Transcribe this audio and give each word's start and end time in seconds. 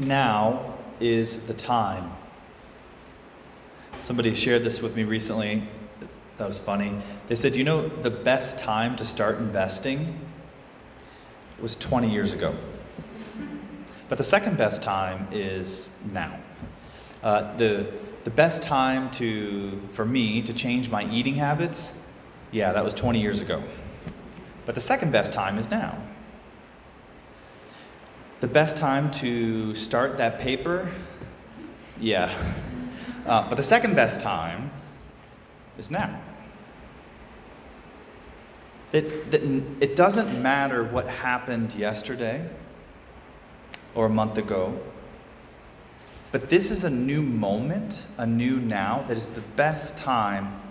now 0.00 0.74
is 1.00 1.46
the 1.46 1.54
time. 1.54 2.10
Somebody 4.00 4.34
shared 4.34 4.64
this 4.64 4.82
with 4.82 4.96
me 4.96 5.04
recently. 5.04 5.62
That 6.38 6.48
was 6.48 6.58
funny. 6.58 7.00
They 7.28 7.36
said, 7.36 7.54
you 7.54 7.64
know, 7.64 7.86
the 7.86 8.10
best 8.10 8.58
time 8.58 8.96
to 8.96 9.04
start 9.04 9.38
investing 9.38 10.18
was 11.60 11.76
20 11.76 12.10
years 12.10 12.32
ago. 12.32 12.54
But 14.08 14.18
the 14.18 14.24
second 14.24 14.56
best 14.56 14.82
time 14.82 15.28
is 15.30 15.94
now. 16.12 16.38
Uh, 17.22 17.56
the, 17.56 17.92
the 18.24 18.30
best 18.30 18.62
time 18.62 19.10
to, 19.12 19.80
for 19.92 20.04
me 20.04 20.42
to 20.42 20.54
change 20.54 20.90
my 20.90 21.04
eating 21.10 21.34
habits, 21.34 22.00
yeah, 22.50 22.72
that 22.72 22.84
was 22.84 22.94
20 22.94 23.20
years 23.20 23.40
ago. 23.40 23.62
But 24.66 24.74
the 24.74 24.80
second 24.80 25.12
best 25.12 25.32
time 25.32 25.58
is 25.58 25.70
now. 25.70 25.96
The 28.40 28.48
best 28.48 28.78
time 28.78 29.10
to 29.12 29.74
start 29.74 30.16
that 30.16 30.40
paper, 30.40 30.90
yeah. 32.00 32.34
Uh, 33.26 33.46
but 33.46 33.56
the 33.56 33.62
second 33.62 33.94
best 33.94 34.22
time 34.22 34.70
is 35.78 35.90
now. 35.90 36.18
It, 38.92 39.30
that 39.30 39.42
it 39.82 39.94
doesn't 39.94 40.40
matter 40.40 40.82
what 40.84 41.06
happened 41.06 41.74
yesterday 41.74 42.48
or 43.94 44.06
a 44.06 44.10
month 44.10 44.38
ago, 44.38 44.80
but 46.32 46.48
this 46.48 46.70
is 46.70 46.84
a 46.84 46.90
new 46.90 47.20
moment, 47.20 48.06
a 48.16 48.26
new 48.26 48.56
now, 48.56 49.04
that 49.06 49.18
is 49.18 49.28
the 49.28 49.42
best 49.42 49.98
time 49.98 50.62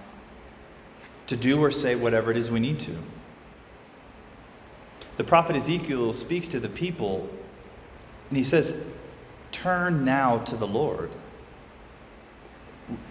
to 1.28 1.36
do 1.36 1.64
or 1.64 1.70
say 1.70 1.96
whatever 1.96 2.32
it 2.32 2.38
is 2.38 2.50
we 2.50 2.60
need 2.60 2.80
to. 2.80 2.98
The 5.18 5.24
prophet 5.24 5.56
Ezekiel 5.56 6.14
speaks 6.14 6.48
to 6.48 6.60
the 6.60 6.70
people 6.70 7.30
and 8.30 8.38
he 8.38 8.44
says, 8.44 8.86
Turn 9.52 10.06
now 10.06 10.38
to 10.40 10.56
the 10.56 10.68
Lord. 10.68 11.10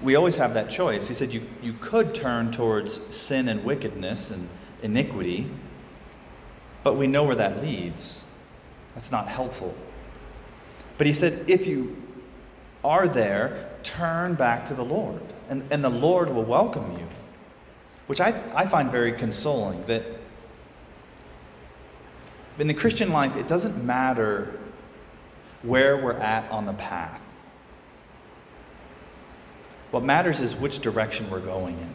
We 0.02 0.16
always 0.16 0.36
have 0.36 0.54
that 0.54 0.70
choice. 0.70 1.06
He 1.06 1.14
said, 1.14 1.32
You, 1.32 1.42
you 1.62 1.72
could 1.74 2.14
turn 2.14 2.50
towards 2.50 3.14
sin 3.14 3.48
and 3.48 3.64
wickedness 3.64 4.30
and 4.30 4.48
iniquity, 4.82 5.50
but 6.84 6.96
we 6.96 7.06
know 7.06 7.24
where 7.24 7.36
that 7.36 7.62
leads. 7.62 8.24
That's 8.94 9.12
not 9.12 9.28
helpful. 9.28 9.74
But 10.96 11.06
he 11.06 11.12
said, 11.12 11.50
If 11.50 11.66
you 11.66 11.96
are 12.84 13.08
there, 13.08 13.70
turn 13.82 14.34
back 14.34 14.64
to 14.66 14.74
the 14.74 14.84
Lord, 14.84 15.20
and, 15.48 15.64
and 15.70 15.82
the 15.82 15.90
Lord 15.90 16.30
will 16.30 16.44
welcome 16.44 16.92
you. 16.98 17.06
Which 18.06 18.20
I, 18.20 18.42
I 18.54 18.66
find 18.66 18.90
very 18.90 19.12
consoling 19.12 19.82
that 19.86 20.02
in 22.58 22.66
the 22.66 22.74
Christian 22.74 23.12
life, 23.12 23.36
it 23.36 23.46
doesn't 23.46 23.84
matter 23.84 24.58
where 25.62 25.96
we're 25.96 26.12
at 26.12 26.50
on 26.50 26.66
the 26.66 26.72
path. 26.74 27.22
What 29.90 30.04
matters 30.04 30.40
is 30.40 30.54
which 30.54 30.80
direction 30.80 31.28
we're 31.30 31.40
going 31.40 31.78
in. 31.78 31.94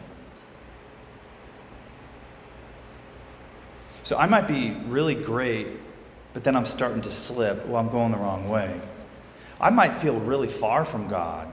So 4.02 4.18
I 4.18 4.26
might 4.26 4.46
be 4.46 4.76
really 4.86 5.14
great, 5.14 5.66
but 6.34 6.44
then 6.44 6.56
I'm 6.56 6.66
starting 6.66 7.00
to 7.02 7.10
slip. 7.10 7.64
Well, 7.66 7.76
I'm 7.76 7.88
going 7.88 8.12
the 8.12 8.18
wrong 8.18 8.48
way. 8.48 8.78
I 9.60 9.70
might 9.70 9.96
feel 10.02 10.18
really 10.20 10.48
far 10.48 10.84
from 10.84 11.08
God, 11.08 11.48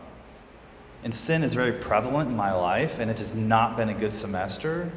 and 1.03 1.13
sin 1.13 1.43
is 1.43 1.53
very 1.53 1.71
prevalent 1.71 2.29
in 2.29 2.35
my 2.35 2.51
life, 2.51 2.99
and 2.99 3.09
it 3.09 3.19
has 3.19 3.33
not 3.33 3.77
been 3.77 3.89
a 3.89 3.93
good 3.93 4.13
semester. 4.13 4.91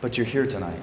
But 0.00 0.16
you're 0.16 0.26
here 0.26 0.46
tonight. 0.46 0.78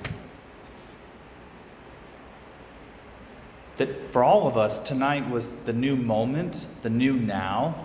That 3.78 4.11
for 4.11 4.23
all 4.23 4.47
of 4.47 4.58
us, 4.58 4.80
tonight 4.80 5.30
was 5.30 5.50
the 5.66 5.73
new 5.73 5.95
moment, 5.95 6.66
the 6.81 6.89
new 6.89 7.14
now 7.14 7.75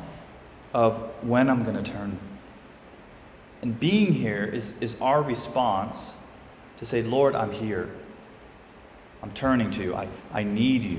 of 0.74 0.96
when 1.22 1.50
I'm 1.50 1.64
going 1.64 1.82
to 1.82 1.92
turn. 1.92 2.18
And 3.62 3.78
being 3.78 4.12
here 4.12 4.44
is, 4.44 4.80
is 4.80 5.00
our 5.00 5.22
response 5.22 6.16
to 6.78 6.86
say, 6.86 7.02
Lord, 7.02 7.34
I'm 7.34 7.52
here. 7.52 7.90
I'm 9.22 9.30
turning 9.32 9.70
to 9.72 9.82
you. 9.82 9.94
I, 9.94 10.08
I 10.32 10.42
need 10.42 10.82
you. 10.82 10.98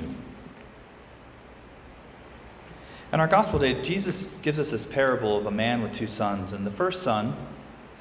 In 3.12 3.20
our 3.20 3.28
gospel 3.28 3.60
day, 3.60 3.82
Jesus 3.84 4.34
gives 4.42 4.60
us 4.60 4.72
this 4.72 4.86
parable 4.86 5.38
of 5.38 5.46
a 5.46 5.52
man 5.52 5.84
with 5.84 5.92
two 5.92 6.08
sons. 6.08 6.54
And 6.54 6.66
the 6.66 6.72
first 6.72 7.04
son, 7.04 7.36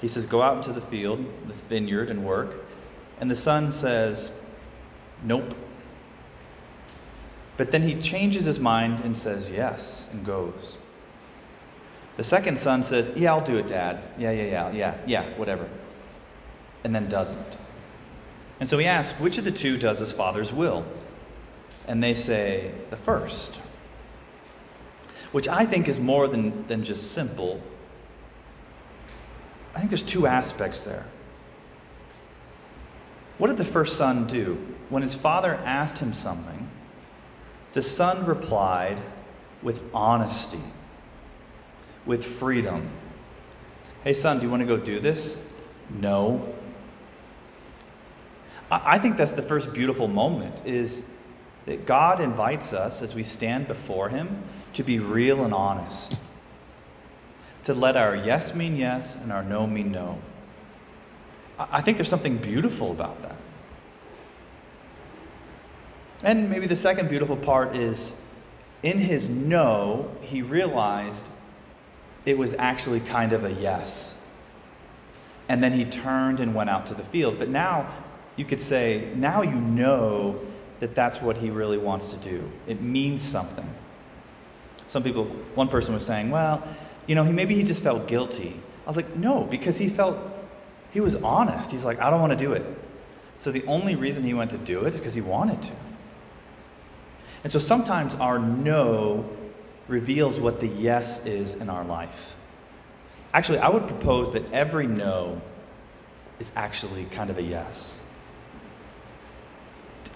he 0.00 0.08
says, 0.08 0.24
Go 0.24 0.40
out 0.40 0.56
into 0.58 0.72
the 0.72 0.80
field, 0.80 1.24
the 1.48 1.52
vineyard, 1.52 2.08
and 2.08 2.24
work. 2.24 2.64
And 3.20 3.30
the 3.30 3.36
son 3.36 3.72
says, 3.72 4.42
Nope. 5.24 5.54
But 7.62 7.70
then 7.70 7.82
he 7.82 7.94
changes 7.94 8.44
his 8.44 8.58
mind 8.58 9.02
and 9.02 9.16
says 9.16 9.48
yes 9.48 10.08
and 10.12 10.26
goes. 10.26 10.78
The 12.16 12.24
second 12.24 12.58
son 12.58 12.82
says, 12.82 13.12
Yeah, 13.14 13.34
I'll 13.34 13.44
do 13.44 13.56
it, 13.56 13.68
Dad. 13.68 14.00
Yeah, 14.18 14.32
yeah, 14.32 14.46
yeah, 14.46 14.72
yeah, 14.72 14.94
yeah, 15.06 15.38
whatever. 15.38 15.68
And 16.82 16.92
then 16.92 17.08
doesn't. 17.08 17.58
And 18.58 18.68
so 18.68 18.78
he 18.78 18.86
asks, 18.86 19.20
Which 19.20 19.38
of 19.38 19.44
the 19.44 19.52
two 19.52 19.78
does 19.78 20.00
his 20.00 20.10
father's 20.10 20.52
will? 20.52 20.84
And 21.86 22.02
they 22.02 22.14
say, 22.14 22.72
The 22.90 22.96
first. 22.96 23.60
Which 25.30 25.46
I 25.46 25.64
think 25.64 25.86
is 25.86 26.00
more 26.00 26.26
than, 26.26 26.66
than 26.66 26.82
just 26.82 27.12
simple. 27.12 27.62
I 29.76 29.78
think 29.78 29.92
there's 29.92 30.02
two 30.02 30.26
aspects 30.26 30.82
there. 30.82 31.06
What 33.38 33.46
did 33.46 33.56
the 33.56 33.64
first 33.64 33.96
son 33.96 34.26
do? 34.26 34.58
When 34.88 35.02
his 35.02 35.14
father 35.14 35.54
asked 35.64 36.00
him 36.00 36.12
something, 36.12 36.68
the 37.72 37.82
son 37.82 38.26
replied 38.26 39.00
with 39.62 39.80
honesty, 39.94 40.60
with 42.04 42.24
freedom. 42.24 42.90
Hey, 44.04 44.14
son, 44.14 44.38
do 44.38 44.44
you 44.44 44.50
want 44.50 44.60
to 44.60 44.66
go 44.66 44.76
do 44.76 45.00
this? 45.00 45.46
No. 45.90 46.54
I 48.70 48.98
think 48.98 49.16
that's 49.16 49.32
the 49.32 49.42
first 49.42 49.72
beautiful 49.72 50.08
moment 50.08 50.66
is 50.66 51.08
that 51.66 51.86
God 51.86 52.20
invites 52.20 52.72
us 52.72 53.02
as 53.02 53.14
we 53.14 53.22
stand 53.22 53.68
before 53.68 54.08
him 54.08 54.42
to 54.72 54.82
be 54.82 54.98
real 54.98 55.44
and 55.44 55.54
honest. 55.54 56.18
To 57.64 57.74
let 57.74 57.96
our 57.96 58.16
yes 58.16 58.54
mean 58.54 58.76
yes 58.76 59.14
and 59.16 59.30
our 59.30 59.44
no 59.44 59.66
mean 59.66 59.92
no. 59.92 60.18
I 61.58 61.80
think 61.82 61.96
there's 61.96 62.08
something 62.08 62.38
beautiful 62.38 62.90
about 62.90 63.22
that. 63.22 63.36
And 66.22 66.48
maybe 66.48 66.66
the 66.66 66.76
second 66.76 67.08
beautiful 67.08 67.36
part 67.36 67.74
is 67.74 68.20
in 68.82 68.98
his 68.98 69.28
no, 69.28 70.10
he 70.20 70.42
realized 70.42 71.26
it 72.24 72.38
was 72.38 72.54
actually 72.54 73.00
kind 73.00 73.32
of 73.32 73.44
a 73.44 73.52
yes. 73.52 74.20
And 75.48 75.62
then 75.62 75.72
he 75.72 75.84
turned 75.84 76.40
and 76.40 76.54
went 76.54 76.70
out 76.70 76.86
to 76.86 76.94
the 76.94 77.02
field. 77.02 77.38
But 77.38 77.48
now 77.48 77.92
you 78.36 78.44
could 78.44 78.60
say, 78.60 79.08
now 79.16 79.42
you 79.42 79.56
know 79.56 80.40
that 80.80 80.94
that's 80.94 81.20
what 81.20 81.36
he 81.36 81.50
really 81.50 81.78
wants 81.78 82.12
to 82.12 82.16
do. 82.16 82.50
It 82.66 82.80
means 82.80 83.22
something. 83.22 83.68
Some 84.88 85.02
people, 85.02 85.24
one 85.54 85.68
person 85.68 85.94
was 85.94 86.04
saying, 86.04 86.30
well, 86.30 86.66
you 87.06 87.14
know, 87.14 87.24
he, 87.24 87.32
maybe 87.32 87.54
he 87.54 87.62
just 87.62 87.82
felt 87.82 88.06
guilty. 88.06 88.54
I 88.84 88.88
was 88.88 88.96
like, 88.96 89.16
no, 89.16 89.44
because 89.44 89.78
he 89.78 89.88
felt, 89.88 90.18
he 90.92 91.00
was 91.00 91.22
honest. 91.22 91.70
He's 91.70 91.84
like, 91.84 92.00
I 92.00 92.10
don't 92.10 92.20
want 92.20 92.32
to 92.32 92.38
do 92.38 92.52
it. 92.52 92.64
So 93.38 93.50
the 93.50 93.64
only 93.66 93.96
reason 93.96 94.22
he 94.22 94.34
went 94.34 94.50
to 94.52 94.58
do 94.58 94.84
it 94.84 94.94
is 94.94 95.00
because 95.00 95.14
he 95.14 95.20
wanted 95.20 95.62
to. 95.62 95.72
And 97.44 97.52
so 97.52 97.58
sometimes 97.58 98.14
our 98.16 98.38
no 98.38 99.28
reveals 99.88 100.38
what 100.38 100.60
the 100.60 100.68
yes 100.68 101.26
is 101.26 101.60
in 101.60 101.68
our 101.68 101.84
life. 101.84 102.34
Actually, 103.34 103.58
I 103.58 103.68
would 103.68 103.86
propose 103.88 104.32
that 104.32 104.52
every 104.52 104.86
no 104.86 105.40
is 106.38 106.52
actually 106.54 107.04
kind 107.06 107.30
of 107.30 107.38
a 107.38 107.42
yes. 107.42 108.02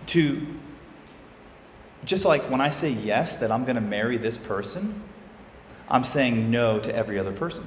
To 0.08 0.46
just 2.04 2.24
like 2.24 2.42
when 2.44 2.60
I 2.60 2.70
say 2.70 2.90
yes 2.90 3.36
that 3.36 3.50
I'm 3.50 3.64
going 3.64 3.76
to 3.76 3.80
marry 3.80 4.18
this 4.18 4.38
person, 4.38 5.02
I'm 5.88 6.04
saying 6.04 6.50
no 6.50 6.78
to 6.78 6.94
every 6.94 7.18
other 7.18 7.32
person. 7.32 7.66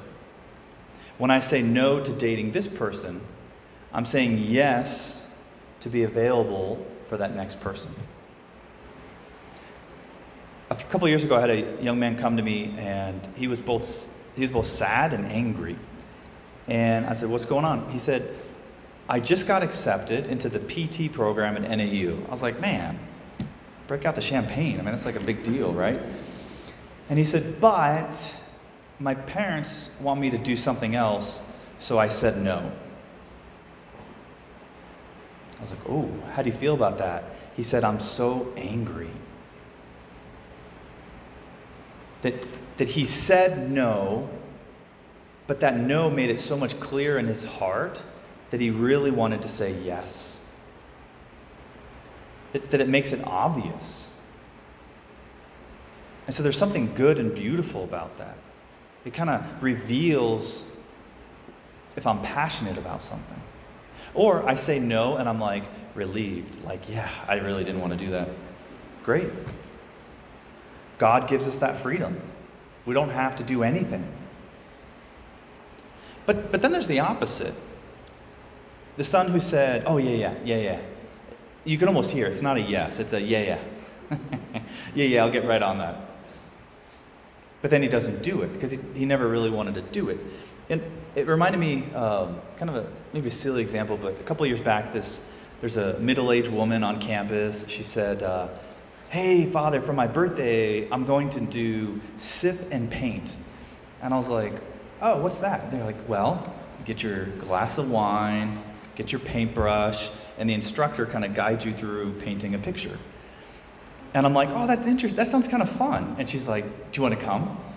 When 1.18 1.32
I 1.32 1.42
say 1.42 1.62
no 1.62 2.02
to 2.02 2.14
dating 2.14 2.54
this 2.54 2.68
person, 2.68 3.20
I'm 3.92 4.06
saying 4.06 4.38
yes 4.38 5.28
to 5.82 5.90
be 5.90 6.04
available 6.04 6.86
for 7.08 7.18
that 7.18 7.36
next 7.36 7.60
person 7.60 7.94
a 10.70 10.76
couple 10.76 11.08
years 11.08 11.24
ago, 11.24 11.36
I 11.36 11.42
had 11.42 11.50
a 11.50 11.82
young 11.82 12.00
man 12.00 12.18
come 12.18 12.38
to 12.38 12.44
me, 12.44 12.76
and 12.78 13.28
he 13.36 13.48
was 13.48 13.62
both 13.62 14.16
he 14.36 14.44
was 14.44 14.52
both 14.52 14.68
sad 14.68 15.14
and 15.14 15.26
angry. 15.26 15.76
And 16.68 17.06
I 17.06 17.14
said, 17.14 17.30
"What's 17.30 17.46
going 17.46 17.66
on?" 17.66 17.92
He 17.92 18.00
said, 18.00 18.30
"I 19.08 19.20
just 19.20 19.48
got 19.48 19.64
accepted 19.64 20.28
into 20.28 20.50
the 20.50 20.60
PT 20.60 21.12
program 21.12 21.58
at 21.58 21.64
NAU." 21.64 22.16
I 22.28 22.32
was 22.32 22.44
like, 22.44 22.60
"Man, 22.60 23.00
break 23.88 24.06
out 24.06 24.16
the 24.16 24.22
champagne! 24.22 24.76
I 24.76 24.84
mean, 24.84 24.92
that's 24.92 25.06
like 25.06 25.16
a 25.16 25.22
big 25.22 25.44
deal, 25.44 25.74
right?" 25.74 26.00
And 27.10 27.18
he 27.18 27.26
said, 27.26 27.60
"But 27.60 28.36
my 29.00 29.16
parents 29.16 29.96
want 30.02 30.22
me 30.22 30.30
to 30.30 30.38
do 30.38 30.56
something 30.56 30.96
else, 30.96 31.44
so 31.80 31.98
I 31.98 32.10
said 32.10 32.44
no." 32.44 32.72
I 35.58 35.62
was 35.62 35.72
like, 35.72 35.90
"Oh, 35.90 36.10
how 36.34 36.44
do 36.44 36.50
you 36.50 36.56
feel 36.56 36.76
about 36.76 37.00
that?" 37.00 37.24
He 37.58 37.64
said, 37.64 37.84
"I'm 37.84 38.00
so 38.00 38.54
angry." 38.56 39.10
That, 42.22 42.34
that 42.78 42.88
he 42.88 43.06
said 43.06 43.72
no, 43.72 44.30
but 45.48 45.60
that 45.62 45.78
no 45.78 46.10
made 46.10 46.30
it 46.30 46.40
so 46.40 46.58
much 46.58 46.80
clearer 46.80 47.18
in 47.18 47.28
his 47.28 47.44
heart 47.44 48.04
that 48.52 48.62
he 48.62 48.70
really 48.70 49.12
wanted 49.12 49.42
to 49.42 49.48
say 49.48 49.74
yes. 49.84 50.42
That, 52.54 52.72
that 52.72 52.82
it 52.82 52.90
makes 52.90 53.12
it 53.12 53.22
obvious. 53.26 54.14
And 56.28 56.36
so 56.36 56.44
there's 56.44 56.58
something 56.58 56.94
good 56.94 57.20
and 57.20 57.34
beautiful 57.34 57.84
about 57.84 58.18
that. 58.20 58.38
It 59.06 59.14
kind 59.14 59.30
of 59.30 59.64
reveals 59.64 60.70
if 61.96 62.06
I'm 62.06 62.22
passionate 62.22 62.78
about 62.78 63.02
something. 63.02 63.42
Or 64.14 64.48
I 64.48 64.56
say 64.56 64.80
no 64.80 65.18
and 65.18 65.28
I'm 65.28 65.40
like 65.40 65.64
relieved, 65.96 66.64
like, 66.64 66.90
yeah, 66.90 67.10
I 67.28 67.36
really 67.36 67.64
didn't 67.64 67.82
want 67.82 67.94
to 67.94 68.00
do 68.00 68.12
that. 68.12 68.30
Great. 69.04 69.30
God 71.00 71.28
gives 71.28 71.48
us 71.48 71.58
that 71.58 71.82
freedom. 71.82 72.22
We 72.86 72.94
don't 72.94 73.10
have 73.10 73.36
to 73.38 73.44
do 73.44 73.64
anything. 73.64 74.08
But, 76.28 76.52
but 76.52 76.62
then 76.62 76.72
there's 76.72 76.88
the 76.88 77.00
opposite. 77.00 77.56
The 78.98 79.04
son 79.04 79.32
who 79.32 79.40
said, 79.40 79.84
Oh, 79.88 79.98
yeah, 79.98 80.12
yeah, 80.12 80.36
yeah, 80.44 80.58
yeah. 80.58 80.80
You 81.66 81.78
can 81.78 81.88
almost 81.88 82.12
hear 82.12 82.28
it. 82.28 82.32
It's 82.32 82.42
not 82.42 82.58
a 82.58 82.62
yes, 82.62 83.00
it's 83.00 83.14
a 83.14 83.22
yeah, 83.22 83.58
yeah. 84.12 84.18
yeah, 84.94 85.06
yeah, 85.06 85.24
I'll 85.24 85.32
get 85.32 85.46
right 85.46 85.62
on 85.62 85.80
that. 85.80 85.96
But 87.62 87.72
then 87.72 87.82
he 87.82 87.90
doesn't 87.90 88.22
do 88.22 88.42
it 88.42 88.54
because 88.54 88.72
he, 88.72 88.80
he 88.94 89.06
never 89.06 89.28
really 89.28 89.50
wanted 89.50 89.76
to 89.76 89.82
do 89.82 90.10
it. 90.10 90.20
And 90.70 90.82
it 91.16 91.28
reminded 91.28 91.58
me, 91.58 91.92
um, 91.94 92.40
kind 92.58 92.70
of 92.70 92.76
a 92.76 92.88
maybe 93.14 93.30
a 93.30 93.32
silly 93.32 93.62
example, 93.62 93.98
but 93.98 94.20
a 94.20 94.24
couple 94.24 94.46
years 94.46 94.62
back, 94.62 94.94
this 94.94 95.30
there's 95.60 95.78
a 95.78 96.00
middle-aged 96.00 96.50
woman 96.50 96.84
on 96.84 97.02
campus. 97.02 97.68
She 97.68 97.84
said, 97.84 98.24
uh, 98.24 98.48
"Hey, 99.10 99.46
Father, 99.46 99.82
for 99.82 99.94
my 99.94 100.08
birthday, 100.08 100.90
I'm 100.92 101.06
going 101.06 101.30
to 101.32 101.40
do 101.40 102.00
sip 102.18 102.60
and 102.72 102.90
paint." 102.90 103.36
And 104.02 104.14
I 104.14 104.18
was 104.18 104.28
like, 104.28 104.54
"Oh, 105.02 105.22
what's 105.22 105.40
that?" 105.40 105.72
They're 105.72 105.84
like, 105.84 106.08
"Well, 106.08 106.52
get 106.86 107.04
your 107.04 107.26
glass 107.26 107.78
of 107.78 107.90
wine, 107.90 108.58
get 108.96 109.12
your 109.12 109.20
paintbrush, 109.22 110.10
and 110.38 110.50
the 110.50 110.54
instructor 110.54 111.06
kind 111.06 111.26
of 111.26 111.34
guides 111.34 111.66
you 111.66 111.74
through 111.74 112.14
painting 112.20 112.56
a 112.56 112.60
picture." 112.60 112.98
And 114.14 114.26
I'm 114.26 114.34
like, 114.34 114.50
"Oh, 114.54 114.68
that's 114.68 114.88
interesting. 114.88 115.18
That 115.18 115.28
sounds 115.28 115.48
kind 115.48 115.62
of 115.62 115.70
fun." 115.70 116.16
And 116.18 116.28
she's 116.28 116.48
like, 116.48 116.64
"Do 116.92 117.02
you 117.02 117.04
want 117.04 117.20
to 117.20 117.26
come?" 117.26 117.58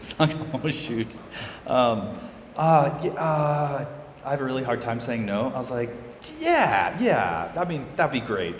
It's 0.00 0.18
like, 0.18 0.34
"Oh 0.52 0.68
shoot." 0.68 1.14
Um, 1.66 2.18
uh, 2.56 3.00
yeah, 3.02 3.12
uh, 3.12 3.86
I 4.24 4.30
have 4.30 4.40
a 4.40 4.44
really 4.44 4.62
hard 4.62 4.80
time 4.80 5.00
saying 5.00 5.26
no. 5.26 5.52
I 5.54 5.58
was 5.58 5.70
like, 5.70 5.90
yeah, 6.40 6.96
yeah, 7.00 7.52
I 7.56 7.64
mean, 7.64 7.84
that'd 7.96 8.12
be 8.12 8.24
great. 8.24 8.54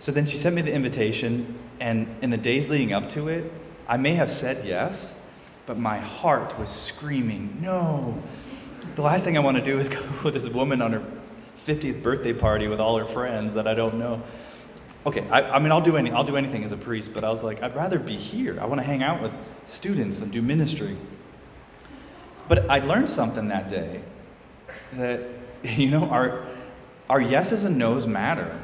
So 0.00 0.12
then 0.12 0.26
she 0.26 0.38
sent 0.38 0.56
me 0.56 0.62
the 0.62 0.72
invitation, 0.72 1.58
and 1.78 2.08
in 2.22 2.30
the 2.30 2.38
days 2.38 2.70
leading 2.70 2.92
up 2.92 3.10
to 3.10 3.28
it, 3.28 3.52
I 3.86 3.98
may 3.98 4.14
have 4.14 4.30
said 4.30 4.66
yes, 4.66 5.18
but 5.66 5.78
my 5.78 5.98
heart 5.98 6.58
was 6.58 6.70
screaming, 6.70 7.58
no. 7.60 8.20
The 8.96 9.02
last 9.02 9.24
thing 9.24 9.36
I 9.36 9.40
want 9.40 9.58
to 9.58 9.62
do 9.62 9.78
is 9.78 9.88
go 9.88 10.02
with 10.24 10.34
this 10.34 10.48
woman 10.48 10.80
on 10.80 10.92
her 10.92 11.04
50th 11.66 12.02
birthday 12.02 12.32
party 12.32 12.66
with 12.66 12.80
all 12.80 12.96
her 12.96 13.04
friends 13.04 13.52
that 13.54 13.68
I 13.68 13.74
don't 13.74 13.98
know. 13.98 14.22
Okay, 15.06 15.26
I, 15.28 15.56
I 15.56 15.58
mean, 15.58 15.70
I'll 15.70 15.80
do, 15.80 15.96
any, 15.96 16.10
I'll 16.10 16.24
do 16.24 16.36
anything 16.36 16.64
as 16.64 16.72
a 16.72 16.76
priest, 16.76 17.12
but 17.12 17.22
I 17.22 17.30
was 17.30 17.42
like, 17.42 17.62
I'd 17.62 17.74
rather 17.74 17.98
be 17.98 18.16
here. 18.16 18.58
I 18.60 18.66
want 18.66 18.80
to 18.80 18.86
hang 18.86 19.02
out 19.02 19.22
with 19.22 19.32
students 19.66 20.22
and 20.22 20.32
do 20.32 20.40
ministry. 20.40 20.96
But 22.48 22.70
I 22.70 22.78
learned 22.80 23.08
something 23.08 23.48
that 23.48 23.68
day 23.68 24.00
that, 24.94 25.20
you 25.62 25.90
know, 25.90 26.04
our, 26.04 26.46
our 27.08 27.20
yeses 27.20 27.64
and 27.64 27.76
nos 27.76 28.06
matter. 28.06 28.58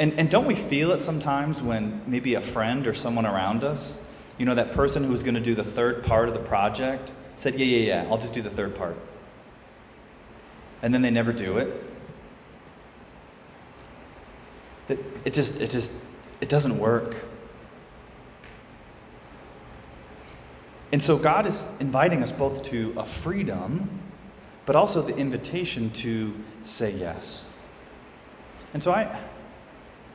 And, 0.00 0.18
and 0.18 0.30
don't 0.30 0.46
we 0.46 0.54
feel 0.54 0.92
it 0.92 0.98
sometimes 0.98 1.60
when 1.60 2.00
maybe 2.06 2.32
a 2.32 2.40
friend 2.40 2.86
or 2.86 2.94
someone 2.94 3.26
around 3.26 3.64
us, 3.64 4.02
you 4.38 4.46
know, 4.46 4.54
that 4.54 4.72
person 4.72 5.04
who 5.04 5.12
was 5.12 5.22
going 5.22 5.34
to 5.34 5.42
do 5.42 5.54
the 5.54 5.62
third 5.62 6.02
part 6.02 6.26
of 6.26 6.32
the 6.32 6.40
project 6.40 7.12
said, 7.36 7.54
Yeah, 7.60 7.66
yeah, 7.66 8.02
yeah, 8.02 8.08
I'll 8.10 8.16
just 8.16 8.32
do 8.32 8.40
the 8.40 8.48
third 8.48 8.74
part. 8.74 8.96
And 10.80 10.94
then 10.94 11.02
they 11.02 11.10
never 11.10 11.34
do 11.34 11.58
it. 11.58 11.84
That 14.86 14.98
it 15.26 15.34
just, 15.34 15.60
it 15.60 15.68
just, 15.68 15.92
it 16.40 16.48
doesn't 16.48 16.78
work. 16.78 17.16
And 20.92 21.02
so 21.02 21.18
God 21.18 21.44
is 21.44 21.76
inviting 21.78 22.22
us 22.22 22.32
both 22.32 22.62
to 22.70 22.94
a 22.96 23.04
freedom, 23.04 23.90
but 24.64 24.76
also 24.76 25.02
the 25.02 25.14
invitation 25.14 25.90
to 25.90 26.34
say 26.64 26.90
yes. 26.90 27.52
And 28.72 28.82
so 28.82 28.92
I, 28.92 29.14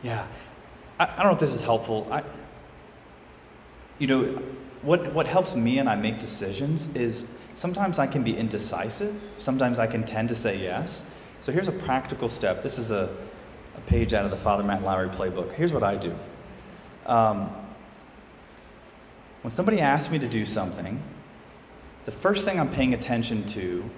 yeah, 0.06 0.28
I, 1.00 1.06
I 1.06 1.18
don't 1.18 1.28
know 1.28 1.34
if 1.34 1.40
this 1.40 1.54
is 1.54 1.62
helpful. 1.62 2.08
I, 2.12 2.24
you 3.98 4.06
know, 4.06 4.24
what, 4.84 5.12
what 5.14 5.26
helps 5.26 5.56
me 5.56 5.80
and 5.80 5.90
I 5.90 5.96
make 5.96 6.20
decisions 6.20 6.96
is 6.96 7.34
sometimes 7.56 7.98
I 7.98 8.06
can 8.06 8.22
be 8.22 8.38
indecisive, 8.38 9.20
sometimes 9.40 9.80
I 9.80 9.88
can 9.88 10.04
tend 10.04 10.30
to 10.30 10.36
say 10.36 10.58
yes. 10.58 11.10
So 11.42 11.52
here's 11.52 11.68
a 11.68 11.72
practical 11.72 12.30
step. 12.30 12.62
This 12.62 12.78
is 12.78 12.92
a, 12.92 13.16
a 13.76 13.82
page 13.88 14.14
out 14.14 14.26
of 14.26 14.32
the 14.32 14.38
Father 14.38 14.64
Matt 14.64 14.84
Lowry 14.84 15.10
playbook. 15.10 15.52
Here's 15.54 15.74
what 15.74 15.84
I 15.84 15.96
do. 15.96 16.16
Um, 17.08 17.50
when 19.42 19.52
somebody 19.52 19.80
asks 19.80 20.12
me 20.12 20.20
to 20.20 20.28
do 20.28 20.46
something, 20.46 21.02
the 22.06 22.12
first 22.12 22.46
thing 22.46 22.60
I'm 22.60 22.72
paying 22.72 22.94
attention 22.94 23.46
to 23.48 23.90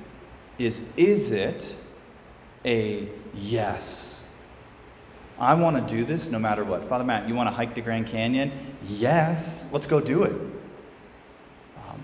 is 0.58 0.90
is 0.96 1.32
it 1.32 1.76
a 2.66 3.10
yes? 3.36 4.27
I 5.40 5.54
want 5.54 5.88
to 5.88 5.96
do 5.96 6.04
this 6.04 6.30
no 6.30 6.40
matter 6.40 6.64
what. 6.64 6.88
Father 6.90 7.04
Matt, 7.04 7.28
you 7.28 7.36
want 7.36 7.48
to 7.48 7.54
hike 7.54 7.76
the 7.76 7.82
Grand 7.82 8.08
Canyon? 8.08 8.52
Yes, 8.88 9.70
let's 9.72 9.88
go 9.88 10.00
do 10.00 10.24
it. 10.24 10.32
Um, 11.78 12.04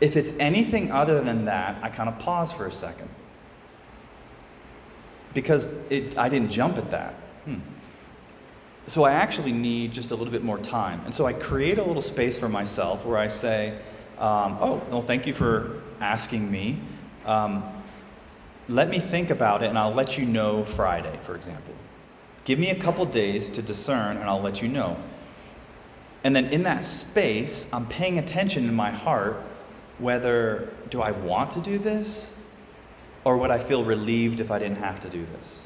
if 0.00 0.16
it's 0.16 0.36
anything 0.38 0.92
other 0.92 1.22
than 1.22 1.46
that, 1.46 1.82
I 1.82 1.88
kind 1.88 2.08
of 2.08 2.18
pause 2.18 2.52
for 2.52 2.66
a 2.66 2.72
second. 2.72 3.08
Because 5.32 5.66
it, 5.90 6.16
I 6.18 6.28
didn't 6.28 6.50
jump 6.50 6.76
at 6.76 6.90
that. 6.90 7.14
Hmm. 7.44 7.60
So 8.86 9.04
I 9.04 9.12
actually 9.12 9.52
need 9.52 9.92
just 9.92 10.10
a 10.10 10.14
little 10.14 10.30
bit 10.30 10.44
more 10.44 10.58
time. 10.58 11.00
And 11.06 11.14
so 11.14 11.24
I 11.24 11.32
create 11.32 11.78
a 11.78 11.82
little 11.82 12.02
space 12.02 12.38
for 12.38 12.50
myself 12.50 13.06
where 13.06 13.16
I 13.16 13.28
say, 13.28 13.78
um, 14.18 14.58
oh, 14.60 14.82
well, 14.90 15.00
thank 15.00 15.26
you 15.26 15.32
for 15.32 15.82
asking 16.00 16.50
me. 16.50 16.78
Um, 17.24 17.64
let 18.68 18.88
me 18.88 18.98
think 18.98 19.30
about 19.30 19.62
it 19.62 19.66
and 19.66 19.78
I'll 19.78 19.92
let 19.92 20.18
you 20.18 20.26
know 20.26 20.64
Friday, 20.64 21.18
for 21.24 21.34
example. 21.34 21.74
Give 22.44 22.58
me 22.58 22.70
a 22.70 22.74
couple 22.74 23.04
days 23.06 23.50
to 23.50 23.62
discern 23.62 24.16
and 24.16 24.28
I'll 24.28 24.40
let 24.40 24.62
you 24.62 24.68
know. 24.68 24.96
And 26.24 26.34
then 26.34 26.46
in 26.46 26.62
that 26.62 26.84
space, 26.84 27.68
I'm 27.72 27.86
paying 27.86 28.18
attention 28.18 28.68
in 28.68 28.74
my 28.74 28.90
heart 28.90 29.36
whether 29.98 30.70
do 30.90 31.00
I 31.00 31.10
want 31.12 31.50
to 31.52 31.60
do 31.60 31.78
this 31.78 32.36
or 33.24 33.38
would 33.38 33.50
I 33.50 33.58
feel 33.58 33.84
relieved 33.84 34.40
if 34.40 34.50
I 34.50 34.58
didn't 34.58 34.78
have 34.78 35.00
to 35.00 35.08
do 35.08 35.24
this? 35.36 35.60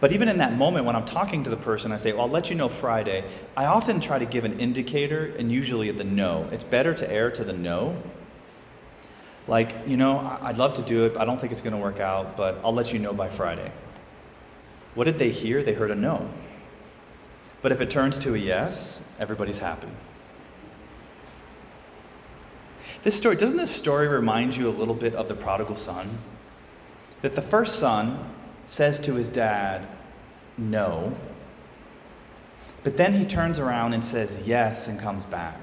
But 0.00 0.12
even 0.12 0.28
in 0.28 0.38
that 0.38 0.54
moment 0.54 0.84
when 0.84 0.94
I'm 0.94 1.04
talking 1.04 1.42
to 1.44 1.50
the 1.50 1.56
person, 1.56 1.90
I 1.90 1.96
say, 1.96 2.12
well, 2.12 2.22
I'll 2.22 2.28
let 2.28 2.50
you 2.50 2.56
know 2.56 2.68
Friday. 2.68 3.24
I 3.56 3.64
often 3.66 4.00
try 4.00 4.18
to 4.18 4.26
give 4.26 4.44
an 4.44 4.60
indicator, 4.60 5.34
and 5.38 5.50
usually 5.50 5.90
the 5.90 6.04
no. 6.04 6.48
It's 6.52 6.62
better 6.62 6.94
to 6.94 7.10
err 7.10 7.30
to 7.32 7.42
the 7.42 7.52
no. 7.52 8.00
Like, 9.48 9.74
you 9.86 9.96
know, 9.96 10.18
I'd 10.42 10.58
love 10.58 10.74
to 10.74 10.82
do 10.82 11.06
it, 11.06 11.16
I 11.16 11.24
don't 11.24 11.40
think 11.40 11.52
it's 11.52 11.62
going 11.62 11.74
to 11.74 11.82
work 11.82 12.00
out, 12.00 12.36
but 12.36 12.60
I'll 12.62 12.74
let 12.74 12.92
you 12.92 12.98
know 12.98 13.14
by 13.14 13.30
Friday. 13.30 13.72
What 14.94 15.04
did 15.04 15.18
they 15.18 15.30
hear? 15.30 15.62
They 15.62 15.72
heard 15.72 15.90
a 15.90 15.94
no. 15.94 16.28
But 17.62 17.72
if 17.72 17.80
it 17.80 17.90
turns 17.90 18.18
to 18.18 18.34
a 18.34 18.38
yes, 18.38 19.02
everybody's 19.18 19.58
happy. 19.58 19.88
This 23.02 23.16
story, 23.16 23.36
doesn't 23.36 23.56
this 23.56 23.74
story 23.74 24.06
remind 24.06 24.54
you 24.54 24.68
a 24.68 24.70
little 24.70 24.94
bit 24.94 25.14
of 25.14 25.28
the 25.28 25.34
prodigal 25.34 25.76
son? 25.76 26.18
That 27.22 27.34
the 27.34 27.42
first 27.42 27.78
son 27.78 28.32
says 28.66 29.00
to 29.00 29.14
his 29.14 29.30
dad, 29.30 29.88
no. 30.58 31.16
But 32.84 32.96
then 32.96 33.14
he 33.14 33.24
turns 33.24 33.58
around 33.58 33.94
and 33.94 34.04
says 34.04 34.46
yes 34.46 34.88
and 34.88 35.00
comes 35.00 35.24
back. 35.24 35.58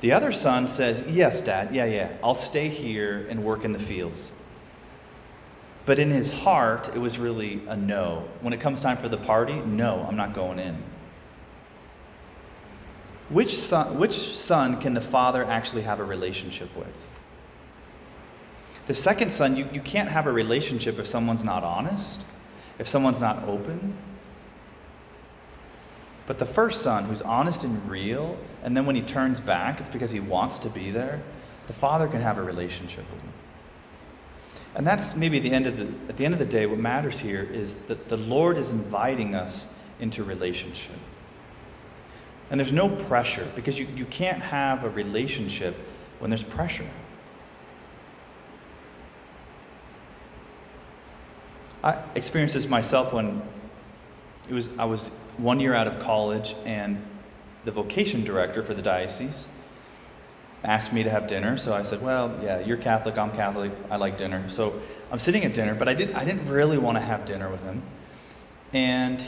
The 0.00 0.12
other 0.12 0.32
son 0.32 0.68
says, 0.68 1.04
Yes, 1.08 1.42
dad, 1.42 1.74
yeah, 1.74 1.86
yeah, 1.86 2.12
I'll 2.22 2.34
stay 2.34 2.68
here 2.68 3.26
and 3.28 3.44
work 3.44 3.64
in 3.64 3.72
the 3.72 3.78
fields. 3.78 4.32
But 5.86 5.98
in 5.98 6.10
his 6.10 6.32
heart, 6.32 6.90
it 6.94 6.98
was 6.98 7.18
really 7.18 7.62
a 7.68 7.76
no. 7.76 8.28
When 8.40 8.52
it 8.52 8.60
comes 8.60 8.80
time 8.80 8.96
for 8.96 9.08
the 9.08 9.16
party, 9.16 9.54
no, 9.60 10.04
I'm 10.08 10.16
not 10.16 10.34
going 10.34 10.58
in. 10.58 10.76
Which 13.28 13.56
son, 13.56 13.98
which 13.98 14.36
son 14.36 14.80
can 14.80 14.94
the 14.94 15.00
father 15.00 15.44
actually 15.44 15.82
have 15.82 16.00
a 16.00 16.04
relationship 16.04 16.76
with? 16.76 17.06
The 18.86 18.94
second 18.94 19.30
son, 19.30 19.56
you, 19.56 19.68
you 19.72 19.80
can't 19.80 20.08
have 20.08 20.26
a 20.26 20.32
relationship 20.32 20.98
if 20.98 21.06
someone's 21.06 21.42
not 21.42 21.64
honest, 21.64 22.24
if 22.78 22.86
someone's 22.86 23.20
not 23.20 23.44
open. 23.48 23.96
But 26.26 26.38
the 26.38 26.46
first 26.46 26.82
son, 26.82 27.04
who's 27.04 27.22
honest 27.22 27.64
and 27.64 27.88
real, 27.88 28.36
and 28.62 28.76
then 28.76 28.84
when 28.84 28.96
he 28.96 29.02
turns 29.02 29.40
back, 29.40 29.80
it's 29.80 29.88
because 29.88 30.10
he 30.10 30.20
wants 30.20 30.58
to 30.60 30.68
be 30.68 30.90
there, 30.90 31.20
the 31.66 31.72
father 31.72 32.08
can 32.08 32.20
have 32.20 32.38
a 32.38 32.42
relationship 32.42 33.04
with 33.12 33.22
him. 33.22 33.32
And 34.74 34.86
that's 34.86 35.16
maybe 35.16 35.38
the 35.38 35.50
end 35.50 35.66
of 35.66 35.78
the 35.78 35.86
at 36.08 36.16
the 36.16 36.24
end 36.24 36.34
of 36.34 36.38
the 36.38 36.46
day, 36.46 36.66
what 36.66 36.78
matters 36.78 37.18
here 37.18 37.42
is 37.42 37.76
that 37.84 38.08
the 38.08 38.16
Lord 38.18 38.58
is 38.58 38.72
inviting 38.72 39.34
us 39.34 39.74
into 40.00 40.22
relationship. 40.22 40.96
And 42.50 42.60
there's 42.60 42.72
no 42.72 42.94
pressure 43.06 43.48
because 43.56 43.78
you, 43.78 43.86
you 43.96 44.04
can't 44.04 44.40
have 44.40 44.84
a 44.84 44.90
relationship 44.90 45.74
when 46.18 46.30
there's 46.30 46.44
pressure. 46.44 46.88
I 51.82 52.02
experienced 52.14 52.54
this 52.54 52.68
myself 52.68 53.12
when 53.12 53.42
it 54.48 54.52
was 54.54 54.68
I 54.78 54.84
was 54.84 55.10
one 55.38 55.60
year 55.60 55.74
out 55.74 55.86
of 55.86 55.98
college 56.00 56.54
and 56.64 57.00
the 57.64 57.72
vocation 57.72 58.24
director 58.24 58.62
for 58.62 58.74
the 58.74 58.82
diocese 58.82 59.48
asked 60.64 60.92
me 60.92 61.02
to 61.02 61.10
have 61.10 61.26
dinner. 61.26 61.56
So 61.56 61.74
I 61.74 61.82
said, 61.82 62.02
Well, 62.02 62.38
yeah, 62.42 62.60
you're 62.60 62.76
Catholic, 62.76 63.18
I'm 63.18 63.30
Catholic, 63.32 63.72
I 63.90 63.96
like 63.96 64.18
dinner. 64.18 64.48
So 64.48 64.80
I'm 65.10 65.18
sitting 65.18 65.44
at 65.44 65.54
dinner, 65.54 65.74
but 65.74 65.88
I 65.88 65.94
didn't, 65.94 66.16
I 66.16 66.24
didn't 66.24 66.48
really 66.48 66.78
want 66.78 66.96
to 66.96 67.02
have 67.02 67.24
dinner 67.24 67.48
with 67.48 67.62
him. 67.62 67.82
And 68.72 69.24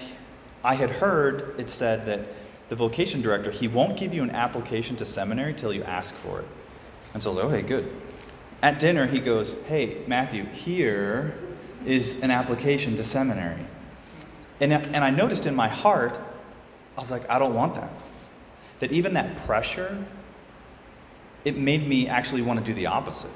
I 0.65 0.75
had 0.75 0.91
heard 0.91 1.59
it 1.59 1.71
said 1.71 2.07
that 2.07 2.21
the 2.69 2.77
vocation 2.77 3.23
director, 3.23 3.51
he 3.51 3.69
won't 3.69 3.97
give 3.97 4.13
you 4.13 4.23
an 4.23 4.31
application 4.31 4.97
to 4.97 5.07
seminary 5.07 5.55
till 5.55 5.73
you 5.73 5.85
ask 5.85 6.15
for 6.15 6.41
it. 6.41 6.49
And 7.15 7.23
so 7.23 7.31
I 7.31 7.35
was 7.35 7.45
like, 7.45 7.55
okay, 7.55 7.67
good. 7.67 7.93
At 8.63 8.79
dinner, 8.79 9.07
he 9.07 9.21
goes, 9.21 9.63
Hey, 9.65 10.03
Matthew, 10.07 10.45
here 10.45 11.35
is 11.87 12.23
an 12.23 12.31
application 12.31 12.97
to 12.97 13.05
seminary. 13.05 13.65
And, 14.61 14.73
and 14.73 14.97
I 14.97 15.11
noticed 15.11 15.47
in 15.47 15.55
my 15.55 15.69
heart, 15.69 16.19
I 16.97 17.01
was 17.01 17.11
like, 17.11 17.29
I 17.31 17.39
don't 17.39 17.55
want 17.55 17.75
that. 17.75 17.91
That 18.81 18.93
even 18.93 19.15
that 19.15 19.37
pressure 19.47 20.05
it 21.45 21.57
made 21.57 21.87
me 21.87 22.09
actually 22.09 22.43
want 22.43 22.59
to 22.59 22.65
do 22.65 22.75
the 22.75 22.87
opposite. 22.87 23.31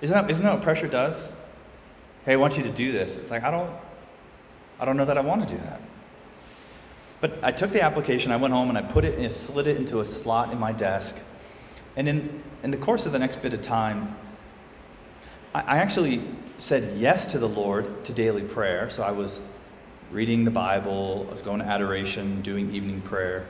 Isn't 0.00 0.14
that, 0.14 0.30
isn't 0.30 0.44
that 0.44 0.54
what 0.54 0.62
pressure 0.62 0.88
does? 0.88 1.34
Hey, 2.24 2.32
I 2.32 2.36
want 2.36 2.56
you 2.56 2.62
to 2.64 2.70
do 2.70 2.92
this. 2.92 3.16
It's 3.16 3.30
like, 3.30 3.42
I 3.42 3.50
don't, 3.50 3.70
I 4.78 4.84
don't 4.84 4.96
know 4.96 5.04
that 5.04 5.16
I 5.16 5.20
want 5.20 5.48
to 5.48 5.54
do 5.54 5.60
that. 5.62 5.80
But 7.20 7.38
I 7.42 7.52
took 7.52 7.70
the 7.70 7.82
application, 7.82 8.32
I 8.32 8.36
went 8.36 8.52
home 8.52 8.68
and 8.68 8.76
I 8.76 8.82
put 8.82 9.04
it 9.04 9.18
and 9.18 9.32
slid 9.32 9.66
it 9.66 9.76
into 9.76 10.00
a 10.00 10.06
slot 10.06 10.52
in 10.52 10.58
my 10.58 10.72
desk. 10.72 11.20
And 11.96 12.08
in, 12.08 12.42
in 12.62 12.70
the 12.70 12.76
course 12.76 13.06
of 13.06 13.12
the 13.12 13.18
next 13.18 13.40
bit 13.40 13.54
of 13.54 13.62
time, 13.62 14.14
I, 15.54 15.60
I 15.60 15.78
actually 15.78 16.20
said 16.58 16.98
yes 16.98 17.26
to 17.32 17.38
the 17.38 17.48
Lord 17.48 18.04
to 18.04 18.12
daily 18.12 18.42
prayer. 18.42 18.90
So 18.90 19.02
I 19.02 19.12
was 19.12 19.40
reading 20.14 20.44
the 20.44 20.50
Bible, 20.50 21.26
I 21.28 21.32
was 21.32 21.42
going 21.42 21.58
to 21.58 21.66
adoration, 21.66 22.40
doing 22.42 22.72
evening 22.72 23.00
prayer. 23.00 23.44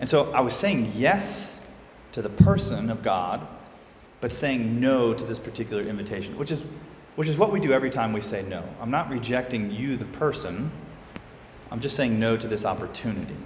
And 0.00 0.08
so 0.08 0.30
I 0.32 0.40
was 0.42 0.54
saying 0.54 0.92
yes 0.94 1.66
to 2.12 2.20
the 2.20 2.28
person 2.28 2.90
of 2.90 3.02
God, 3.02 3.46
but 4.20 4.30
saying 4.30 4.78
no 4.78 5.14
to 5.14 5.24
this 5.24 5.38
particular 5.38 5.82
invitation, 5.82 6.36
which 6.36 6.50
is, 6.50 6.62
which 7.16 7.26
is 7.26 7.38
what 7.38 7.50
we 7.50 7.58
do 7.58 7.72
every 7.72 7.88
time 7.88 8.12
we 8.12 8.20
say 8.20 8.42
no. 8.42 8.62
I'm 8.82 8.90
not 8.90 9.08
rejecting 9.08 9.70
you, 9.70 9.96
the 9.96 10.04
person, 10.04 10.70
I'm 11.70 11.80
just 11.80 11.96
saying 11.96 12.20
no 12.20 12.36
to 12.36 12.46
this 12.46 12.66
opportunity. 12.66 13.36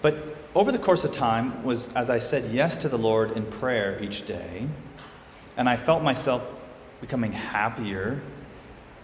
But 0.00 0.16
over 0.54 0.72
the 0.72 0.78
course 0.78 1.04
of 1.04 1.12
time 1.12 1.62
was 1.64 1.92
as 1.94 2.08
I 2.08 2.18
said 2.18 2.50
yes 2.50 2.78
to 2.78 2.88
the 2.88 2.98
Lord 2.98 3.32
in 3.32 3.44
prayer 3.44 4.02
each 4.02 4.26
day, 4.26 4.66
and 5.58 5.68
I 5.68 5.76
felt 5.76 6.02
myself 6.02 6.42
becoming 7.02 7.32
happier 7.32 8.22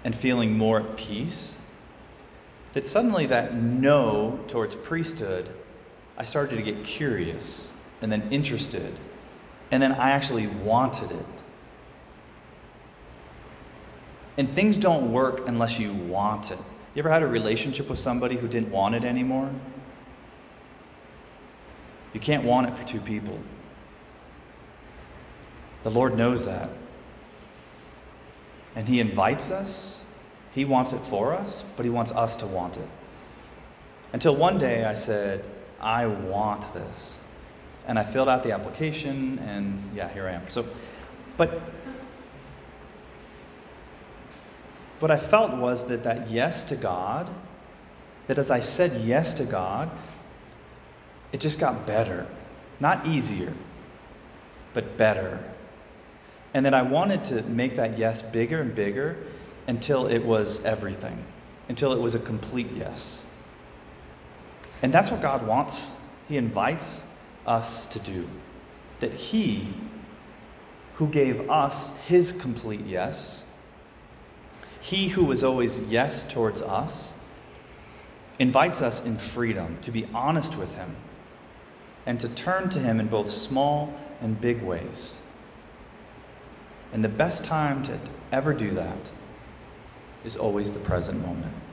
and 0.04 0.14
feeling 0.14 0.56
more 0.56 0.80
at 0.80 0.96
peace, 0.96 1.60
that 2.74 2.84
suddenly 2.84 3.26
that 3.26 3.54
no 3.54 4.38
towards 4.48 4.74
priesthood 4.74 5.48
I 6.16 6.24
started 6.24 6.56
to 6.56 6.62
get 6.62 6.84
curious 6.84 7.76
and 8.00 8.10
then 8.10 8.22
interested. 8.30 8.94
And 9.70 9.82
then 9.82 9.92
I 9.92 10.10
actually 10.10 10.46
wanted 10.46 11.10
it. 11.10 11.26
And 14.36 14.54
things 14.54 14.76
don't 14.76 15.12
work 15.12 15.48
unless 15.48 15.78
you 15.78 15.92
want 15.92 16.50
it. 16.50 16.58
You 16.94 17.00
ever 17.00 17.10
had 17.10 17.22
a 17.22 17.26
relationship 17.26 17.88
with 17.88 17.98
somebody 17.98 18.36
who 18.36 18.46
didn't 18.46 18.70
want 18.70 18.94
it 18.94 19.04
anymore? 19.04 19.50
You 22.12 22.20
can't 22.20 22.44
want 22.44 22.68
it 22.68 22.76
for 22.76 22.86
two 22.86 23.00
people. 23.00 23.38
The 25.82 25.90
Lord 25.90 26.16
knows 26.16 26.44
that. 26.44 26.68
And 28.76 28.88
He 28.88 29.00
invites 29.00 29.50
us. 29.50 30.03
He 30.54 30.64
wants 30.64 30.92
it 30.92 31.00
for 31.10 31.34
us, 31.34 31.64
but 31.76 31.84
He 31.84 31.90
wants 31.90 32.12
us 32.12 32.36
to 32.36 32.46
want 32.46 32.76
it. 32.76 32.88
Until 34.12 34.36
one 34.36 34.58
day 34.58 34.84
I 34.84 34.94
said, 34.94 35.44
I 35.80 36.06
want 36.06 36.72
this. 36.72 37.18
And 37.86 37.98
I 37.98 38.04
filled 38.04 38.28
out 38.28 38.44
the 38.44 38.52
application, 38.52 39.38
and 39.40 39.90
yeah, 39.94 40.08
here 40.08 40.26
I 40.26 40.32
am. 40.32 40.48
So, 40.48 40.64
but 41.36 41.60
what 45.00 45.10
I 45.10 45.18
felt 45.18 45.54
was 45.54 45.86
that 45.88 46.04
that 46.04 46.30
yes 46.30 46.64
to 46.66 46.76
God, 46.76 47.28
that 48.28 48.38
as 48.38 48.50
I 48.50 48.60
said 48.60 49.04
yes 49.04 49.34
to 49.34 49.44
God, 49.44 49.90
it 51.32 51.40
just 51.40 51.58
got 51.58 51.84
better. 51.84 52.26
Not 52.78 53.06
easier, 53.06 53.52
but 54.72 54.96
better. 54.96 55.42
And 56.54 56.64
that 56.64 56.74
I 56.74 56.82
wanted 56.82 57.24
to 57.24 57.42
make 57.42 57.74
that 57.76 57.98
yes 57.98 58.22
bigger 58.22 58.60
and 58.60 58.74
bigger 58.74 59.16
until 59.66 60.06
it 60.06 60.24
was 60.24 60.64
everything, 60.64 61.24
until 61.68 61.92
it 61.92 62.00
was 62.00 62.14
a 62.14 62.18
complete 62.18 62.70
yes. 62.76 63.24
And 64.82 64.92
that's 64.92 65.10
what 65.10 65.22
God 65.22 65.46
wants. 65.46 65.82
He 66.28 66.36
invites 66.36 67.06
us 67.46 67.86
to 67.86 67.98
do. 68.00 68.28
That 69.00 69.12
He, 69.12 69.68
who 70.96 71.08
gave 71.08 71.48
us 71.48 71.96
His 71.98 72.32
complete 72.32 72.84
yes, 72.86 73.46
He 74.80 75.08
who 75.08 75.32
is 75.32 75.42
always 75.42 75.78
yes 75.80 76.30
towards 76.30 76.62
us, 76.62 77.14
invites 78.38 78.82
us 78.82 79.06
in 79.06 79.16
freedom 79.16 79.78
to 79.82 79.90
be 79.90 80.06
honest 80.12 80.56
with 80.56 80.74
Him 80.74 80.96
and 82.06 82.20
to 82.20 82.28
turn 82.30 82.68
to 82.70 82.78
Him 82.78 83.00
in 83.00 83.06
both 83.06 83.30
small 83.30 83.94
and 84.20 84.40
big 84.40 84.62
ways. 84.62 85.18
And 86.92 87.02
the 87.02 87.08
best 87.08 87.44
time 87.44 87.82
to 87.84 87.98
ever 88.32 88.52
do 88.52 88.70
that 88.72 89.10
is 90.24 90.36
always 90.36 90.72
the 90.72 90.80
present 90.80 91.20
moment. 91.20 91.63